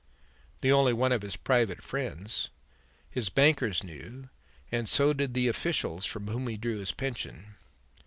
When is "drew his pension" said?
6.57-7.53